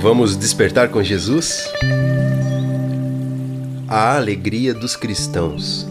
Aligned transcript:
Vamos 0.00 0.36
despertar 0.36 0.90
com 0.90 1.02
Jesus? 1.02 1.68
A 3.88 4.14
alegria 4.14 4.72
dos 4.72 4.94
cristãos. 4.94 5.88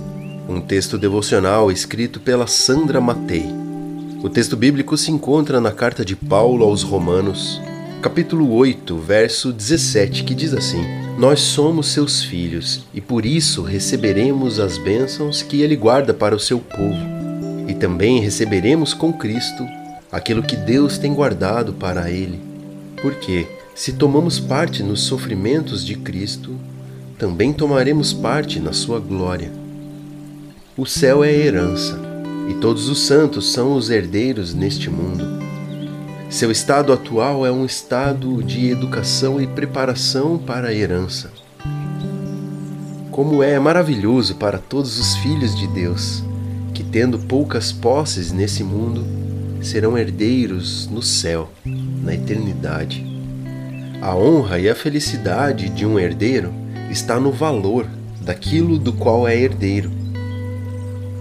Um 0.48 0.62
texto 0.62 0.98
devocional 0.98 1.70
escrito 1.70 2.22
pela 2.22 2.48
Sandra 2.48 3.02
Matei. 3.02 3.46
O 4.24 4.30
texto 4.30 4.56
bíblico 4.56 4.98
se 4.98 5.12
encontra 5.12 5.60
na 5.60 5.74
carta 5.74 6.06
de 6.06 6.16
Paulo 6.16 6.64
aos 6.64 6.82
Romanos, 6.82 7.60
capítulo 8.02 8.50
8, 8.54 8.98
verso 8.98 9.52
17, 9.52 10.24
que 10.24 10.34
diz 10.34 10.54
assim: 10.54 10.86
Nós 11.18 11.42
somos 11.42 11.88
seus 11.88 12.24
filhos 12.24 12.86
e 12.94 13.02
por 13.02 13.26
isso 13.26 13.62
receberemos 13.62 14.58
as 14.58 14.78
bênçãos 14.78 15.42
que 15.42 15.62
ele 15.62 15.76
guarda 15.76 16.14
para 16.14 16.34
o 16.34 16.40
seu 16.40 16.60
povo. 16.60 17.21
Também 17.82 18.20
receberemos 18.20 18.94
com 18.94 19.12
Cristo 19.12 19.68
aquilo 20.12 20.44
que 20.44 20.56
Deus 20.56 21.00
tem 21.00 21.16
guardado 21.16 21.74
para 21.74 22.12
ele. 22.12 22.40
Porque 23.02 23.48
se 23.74 23.94
tomamos 23.94 24.40
parte 24.40 24.84
nos 24.84 25.02
sofrimentos 25.02 25.84
de 25.84 25.96
Cristo, 25.96 26.56
também 27.18 27.52
tomaremos 27.52 28.14
parte 28.14 28.60
na 28.60 28.72
sua 28.72 29.00
glória. 29.00 29.52
O 30.78 30.86
céu 30.86 31.24
é 31.24 31.34
herança, 31.34 32.00
e 32.48 32.54
todos 32.62 32.88
os 32.88 33.02
santos 33.08 33.52
são 33.52 33.74
os 33.74 33.90
herdeiros 33.90 34.54
neste 34.54 34.88
mundo. 34.88 35.42
Seu 36.30 36.52
estado 36.52 36.94
atual 36.94 37.48
é 37.48 37.52
um 37.52 37.66
estado 37.66 38.44
de 38.44 38.70
educação 38.70 39.42
e 39.42 39.48
preparação 39.48 40.38
para 40.38 40.68
a 40.68 40.74
herança. 40.74 41.32
Como 43.10 43.42
é 43.42 43.58
maravilhoso 43.58 44.36
para 44.36 44.60
todos 44.60 45.00
os 45.00 45.16
filhos 45.18 45.56
de 45.58 45.66
Deus, 45.66 46.24
que 46.82 46.84
tendo 46.84 47.20
poucas 47.20 47.72
posses 47.72 48.32
nesse 48.32 48.64
mundo, 48.64 49.06
serão 49.62 49.96
herdeiros 49.96 50.88
no 50.88 51.00
céu, 51.04 51.52
na 51.64 52.16
eternidade. 52.16 53.06
A 54.02 54.16
honra 54.16 54.58
e 54.58 54.68
a 54.68 54.74
felicidade 54.74 55.70
de 55.70 55.86
um 55.86 56.00
herdeiro 56.00 56.52
está 56.90 57.20
no 57.20 57.32
valor 57.32 57.88
daquilo 58.20 58.80
do 58.80 58.92
qual 58.94 59.28
é 59.28 59.40
herdeiro. 59.40 59.92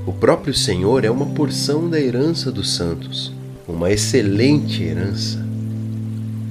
O 0.06 0.14
próprio 0.14 0.54
Senhor 0.54 1.04
é 1.04 1.10
uma 1.10 1.26
porção 1.26 1.90
da 1.90 2.00
herança 2.00 2.50
dos 2.50 2.74
santos, 2.74 3.30
uma 3.68 3.90
excelente 3.92 4.82
herança. 4.82 5.44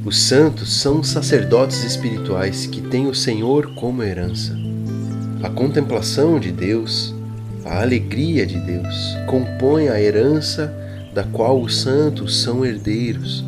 Os 0.06 0.20
santos 0.22 0.72
são 0.72 1.02
sacerdotes 1.02 1.84
espirituais 1.84 2.68
que 2.68 2.80
têm 2.80 3.08
o 3.08 3.16
Senhor 3.16 3.74
como 3.74 4.04
herança. 4.04 4.56
A 5.42 5.50
contemplação 5.50 6.40
de 6.40 6.52
Deus, 6.52 7.16
a 7.66 7.82
alegria 7.82 8.46
de 8.46 8.60
Deus, 8.60 8.96
compõe 9.28 9.90
a 9.90 10.02
herança 10.02 10.74
da 11.14 11.24
qual 11.24 11.62
os 11.62 11.82
santos 11.82 12.42
são 12.42 12.66
herdeiros. 12.66 13.44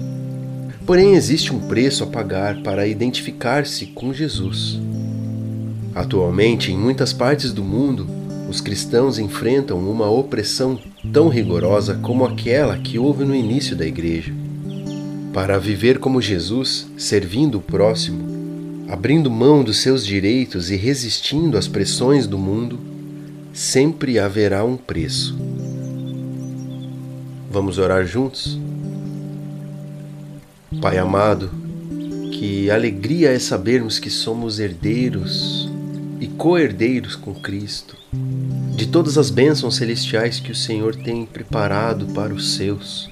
Porém, 0.85 1.15
existe 1.15 1.53
um 1.53 1.59
preço 1.59 2.03
a 2.03 2.07
pagar 2.07 2.61
para 2.61 2.87
identificar-se 2.87 3.87
com 3.87 4.13
Jesus. 4.13 4.79
Atualmente, 5.93 6.71
em 6.71 6.77
muitas 6.77 7.13
partes 7.13 7.53
do 7.53 7.63
mundo, 7.63 8.07
os 8.49 8.59
cristãos 8.59 9.17
enfrentam 9.17 9.79
uma 9.79 10.09
opressão 10.09 10.79
tão 11.13 11.29
rigorosa 11.29 11.99
como 12.01 12.25
aquela 12.25 12.77
que 12.77 12.99
houve 12.99 13.23
no 13.23 13.35
início 13.35 13.75
da 13.75 13.85
Igreja. 13.85 14.33
Para 15.33 15.57
viver 15.57 15.99
como 15.99 16.21
Jesus, 16.21 16.87
servindo 16.97 17.59
o 17.59 17.61
próximo, 17.61 18.85
abrindo 18.89 19.31
mão 19.31 19.63
dos 19.63 19.77
seus 19.77 20.05
direitos 20.05 20.69
e 20.69 20.75
resistindo 20.75 21.57
às 21.57 21.67
pressões 21.67 22.27
do 22.27 22.37
mundo, 22.37 22.90
sempre 23.53 24.17
haverá 24.17 24.63
um 24.63 24.77
preço. 24.77 25.37
Vamos 27.49 27.77
orar 27.77 28.05
juntos? 28.05 28.59
Pai 30.81 30.97
amado, 30.97 31.51
que 32.31 32.71
alegria 32.71 33.31
é 33.31 33.39
sabermos 33.39 33.99
que 33.99 34.09
somos 34.09 34.59
herdeiros 34.59 35.69
e 36.19 36.27
co-herdeiros 36.27 37.15
com 37.15 37.33
Cristo, 37.33 37.97
de 38.75 38.87
todas 38.87 39.17
as 39.17 39.29
bênçãos 39.29 39.75
celestiais 39.75 40.39
que 40.39 40.51
o 40.51 40.55
Senhor 40.55 40.95
tem 40.95 41.25
preparado 41.25 42.07
para 42.13 42.33
os 42.33 42.55
seus, 42.55 43.09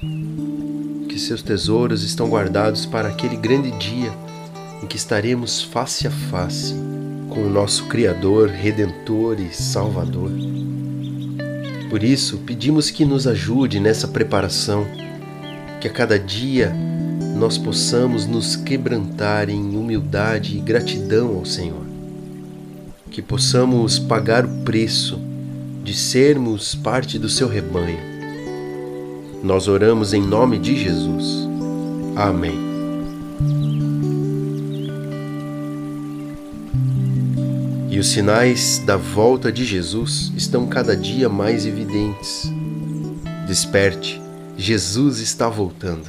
que 1.08 1.18
seus 1.18 1.42
tesouros 1.42 2.02
estão 2.02 2.30
guardados 2.30 2.86
para 2.86 3.08
aquele 3.08 3.36
grande 3.36 3.70
dia 3.72 4.10
em 4.82 4.86
que 4.86 4.96
estaremos 4.96 5.62
face 5.62 6.06
a 6.06 6.10
face 6.10 6.74
com 7.30 7.46
o 7.46 7.48
nosso 7.48 7.86
Criador, 7.86 8.48
Redentor 8.48 9.40
e 9.40 9.54
Salvador. 9.54 10.30
Por 11.88 12.02
isso, 12.02 12.38
pedimos 12.38 12.90
que 12.90 13.04
nos 13.04 13.26
ajude 13.26 13.80
nessa 13.80 14.06
preparação, 14.06 14.86
que 15.80 15.88
a 15.88 15.90
cada 15.90 16.18
dia 16.18 16.72
nós 17.36 17.56
possamos 17.56 18.26
nos 18.26 18.54
quebrantar 18.56 19.48
em 19.48 19.76
humildade 19.76 20.58
e 20.58 20.60
gratidão 20.60 21.36
ao 21.36 21.44
Senhor. 21.44 21.84
Que 23.10 23.22
possamos 23.22 23.98
pagar 23.98 24.44
o 24.44 24.62
preço 24.64 25.18
de 25.82 25.94
sermos 25.94 26.74
parte 26.74 27.18
do 27.18 27.28
seu 27.28 27.48
rebanho. 27.48 27.98
Nós 29.42 29.68
oramos 29.68 30.12
em 30.12 30.20
nome 30.20 30.58
de 30.58 30.76
Jesus. 30.76 31.48
Amém. 32.14 32.70
E 37.90 37.98
os 37.98 38.06
sinais 38.06 38.78
da 38.86 38.96
volta 38.96 39.50
de 39.50 39.64
Jesus 39.64 40.32
estão 40.36 40.64
cada 40.64 40.96
dia 40.96 41.28
mais 41.28 41.66
evidentes. 41.66 42.48
Desperte, 43.48 44.22
Jesus 44.56 45.18
está 45.18 45.48
voltando. 45.48 46.08